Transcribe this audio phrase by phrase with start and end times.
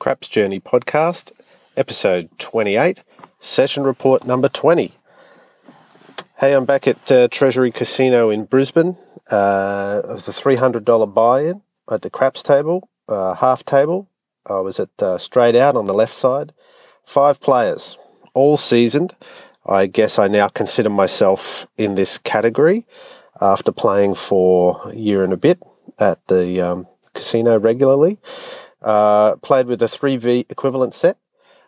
[0.00, 1.30] Craps Journey podcast,
[1.76, 3.04] episode 28,
[3.38, 4.94] session report number 20.
[6.38, 8.96] Hey, I'm back at uh, Treasury Casino in Brisbane.
[9.30, 11.60] Uh, it was a $300 buy in
[11.90, 14.08] at the craps table, uh, half table.
[14.46, 16.54] I was at uh, straight out on the left side.
[17.04, 17.98] Five players,
[18.32, 19.14] all seasoned.
[19.66, 22.86] I guess I now consider myself in this category
[23.38, 25.62] after playing for a year and a bit
[25.98, 28.18] at the um, casino regularly.
[28.82, 31.18] Uh, played with a 3V equivalent set.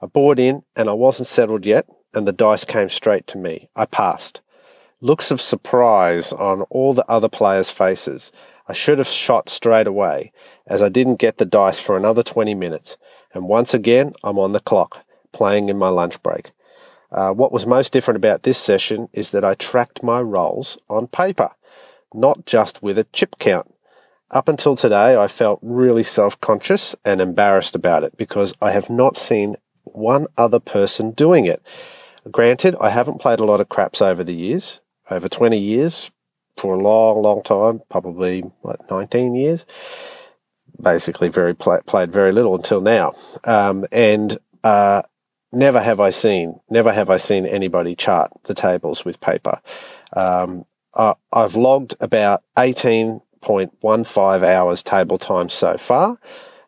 [0.00, 3.68] I bought in and I wasn't settled yet, and the dice came straight to me.
[3.76, 4.40] I passed.
[5.00, 8.32] Looks of surprise on all the other players' faces.
[8.68, 10.32] I should have shot straight away,
[10.66, 12.96] as I didn't get the dice for another 20 minutes,
[13.32, 16.50] and once again I'm on the clock, playing in my lunch break.
[17.12, 21.06] Uh, what was most different about this session is that I tracked my rolls on
[21.06, 21.50] paper,
[22.12, 23.72] not just with a chip count.
[24.30, 28.90] Up until today, I felt really self conscious and embarrassed about it because I have
[28.90, 31.62] not seen one other person doing it.
[32.30, 36.10] Granted, I haven't played a lot of craps over the years, over 20 years,
[36.56, 39.64] for a long, long time, probably what, 19 years.
[40.82, 45.02] Basically, very play, played very little until now, um, and uh,
[45.52, 49.60] never have I seen, never have I seen anybody chart the tables with paper.
[50.14, 50.66] Um,
[51.32, 56.18] I've logged about 18 0.15 hours table time so far,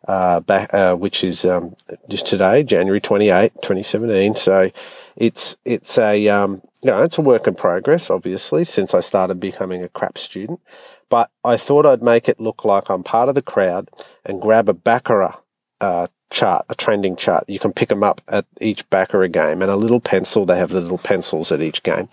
[0.07, 1.75] uh, back, uh, which is um,
[2.07, 4.35] just today, January 28, 2017.
[4.35, 4.71] So
[5.15, 9.39] it's it's a um, you know it's a work in progress, obviously, since I started
[9.39, 10.61] becoming a crap student.
[11.09, 13.89] But I thought I'd make it look like I'm part of the crowd
[14.25, 15.41] and grab a baccarat
[15.81, 17.45] uh, chart, a trending chart.
[17.47, 20.45] You can pick them up at each baccarat game, and a little pencil.
[20.45, 22.09] They have the little pencils at each game,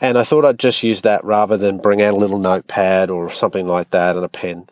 [0.00, 3.30] and I thought I'd just use that rather than bring out a little notepad or
[3.30, 4.66] something like that and a pen.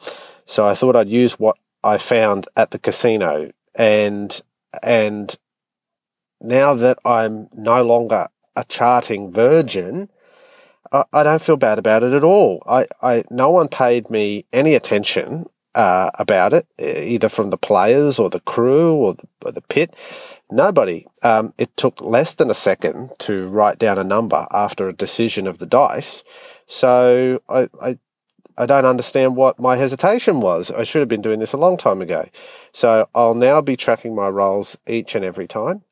[0.47, 4.41] So I thought I'd use what I found at the casino and
[4.83, 5.37] and
[6.41, 10.11] now that I'm no longer a charting virgin,
[10.93, 12.63] I, I don't feel bad about it at all.
[12.67, 15.47] I, I no one paid me any attention
[15.79, 19.95] uh, about it, either from the players or the crew or the, or the pit.
[20.51, 21.07] Nobody.
[21.23, 25.47] Um, it took less than a second to write down a number after a decision
[25.47, 26.25] of the dice.
[26.67, 27.99] So I, I,
[28.59, 30.73] I don't understand what my hesitation was.
[30.73, 32.29] I should have been doing this a long time ago.
[32.73, 35.85] So I'll now be tracking my rolls each and every time.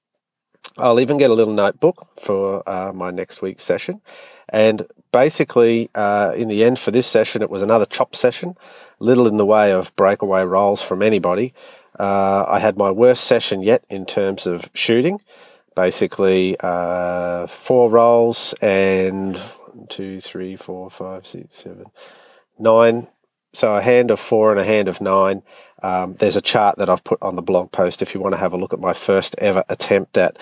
[0.79, 4.03] I'll even get a little notebook for uh, my next week's session.
[4.49, 8.57] And basically, uh, in the end for this session, it was another chop session,
[8.99, 11.53] little in the way of breakaway rolls from anybody.
[11.99, 15.21] Uh, I had my worst session yet in terms of shooting.
[15.75, 19.41] Basically, uh, four rolls and
[19.89, 21.87] two, three, four, five, six, seven,
[22.59, 23.09] nine.
[23.53, 25.43] So a hand of four and a hand of nine.
[25.83, 28.41] Um, there's a chart that I've put on the blog post if you want to
[28.41, 30.39] have a look at my first ever attempt at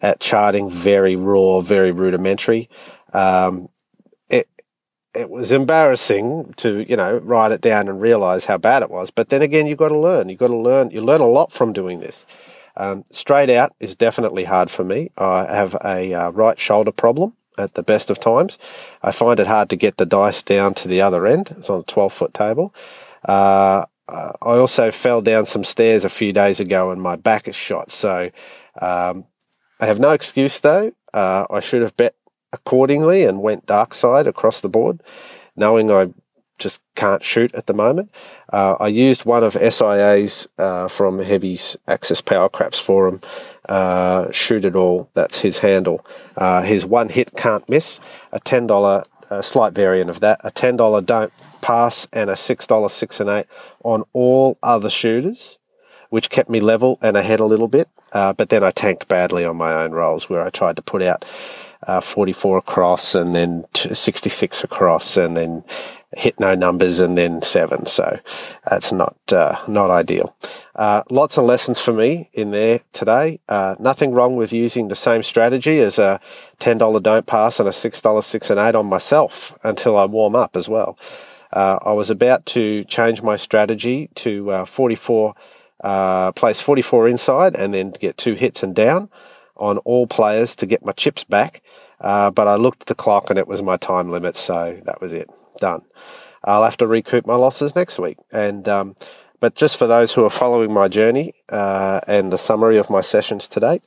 [0.00, 0.68] at charting.
[0.68, 2.68] Very raw, very rudimentary.
[3.12, 3.68] Um,
[5.14, 9.10] it was embarrassing to you know write it down and realize how bad it was.
[9.10, 10.28] But then again you've got to learn.
[10.28, 12.26] You've got to learn you learn a lot from doing this.
[12.76, 15.10] Um, straight out is definitely hard for me.
[15.18, 18.58] I have a uh, right shoulder problem at the best of times.
[19.02, 21.54] I find it hard to get the dice down to the other end.
[21.58, 22.74] It's on a 12 foot table.
[23.26, 27.46] Uh, uh, i also fell down some stairs a few days ago and my back
[27.46, 27.90] is shot.
[27.90, 28.30] So
[28.80, 29.26] um,
[29.78, 30.92] i have no excuse though.
[31.12, 32.14] Uh, i should have bet
[32.52, 35.02] accordingly and went dark side across the board,
[35.56, 36.10] knowing I
[36.58, 38.10] just can't shoot at the moment.
[38.52, 43.20] Uh, I used one of SIA's uh, from Heavy's Axis Power Craps Forum.
[43.68, 45.10] Uh, shoot it all.
[45.14, 46.06] That's his handle.
[46.36, 48.00] Uh, his one hit can't miss.
[48.30, 49.04] A ten dollar,
[49.40, 50.40] slight variant of that.
[50.44, 53.46] A ten dollar don't pass and a six dollar six and eight
[53.82, 55.58] on all other shooters,
[56.10, 57.88] which kept me level and ahead a little bit.
[58.12, 61.02] Uh, but then I tanked badly on my own rolls where I tried to put
[61.02, 61.24] out
[61.86, 65.64] uh, 44 across and then 66 across and then
[66.14, 67.86] hit no numbers and then seven.
[67.86, 68.18] So
[68.66, 70.36] that's not uh, not ideal.
[70.74, 73.40] Uh, lots of lessons for me in there today.
[73.48, 76.20] Uh, nothing wrong with using the same strategy as a
[76.58, 80.04] ten dollar don't pass and a six dollar six and eight on myself until I
[80.04, 80.98] warm up as well.
[81.52, 85.34] Uh, I was about to change my strategy to uh, 44,
[85.84, 89.10] uh, place 44 inside and then get two hits and down
[89.62, 91.62] on all players to get my chips back.
[92.00, 95.00] Uh, but I looked at the clock and it was my time limit, so that
[95.00, 95.30] was it.
[95.60, 95.82] Done.
[96.44, 98.18] I'll have to recoup my losses next week.
[98.32, 98.96] And um,
[99.38, 103.00] but just for those who are following my journey uh, and the summary of my
[103.00, 103.80] sessions today,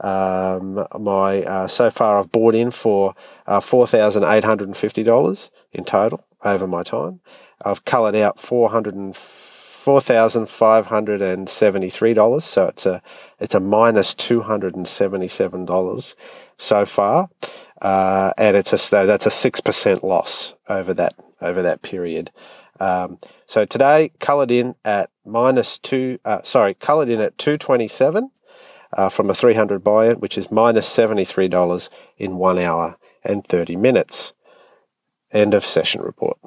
[0.00, 3.14] um, my uh, so far I've bought in for
[3.46, 7.20] uh, four thousand eight hundred and fifty dollars in total over my time.
[7.64, 9.14] I've coloured out four hundred and
[9.80, 12.44] four thousand five hundred and seventy three dollars.
[12.44, 13.02] So it's a
[13.38, 16.14] it's a minus two hundred and seventy seven dollars
[16.58, 17.30] so far,
[17.80, 22.30] uh, and it's a that's a six percent loss over that over that period.
[22.78, 28.30] Um, so today, coloured in at minus two, uh, sorry, coloured in at 227
[28.94, 34.32] uh, from a 300 buy-in, which is minus $73 in one hour and 30 minutes.
[35.30, 36.38] End of session report.